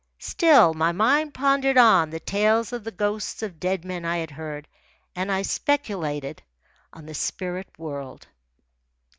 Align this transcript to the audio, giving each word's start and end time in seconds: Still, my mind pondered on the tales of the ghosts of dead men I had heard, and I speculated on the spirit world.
Still, 0.17 0.73
my 0.73 0.91
mind 0.91 1.31
pondered 1.35 1.77
on 1.77 2.09
the 2.09 2.19
tales 2.19 2.73
of 2.73 2.83
the 2.83 2.89
ghosts 2.89 3.43
of 3.43 3.59
dead 3.59 3.85
men 3.85 4.03
I 4.03 4.17
had 4.17 4.31
heard, 4.31 4.67
and 5.15 5.31
I 5.31 5.43
speculated 5.43 6.41
on 6.91 7.05
the 7.05 7.13
spirit 7.13 7.67
world. 7.77 8.27